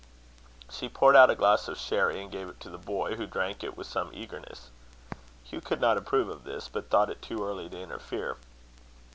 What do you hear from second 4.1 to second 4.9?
eagerness.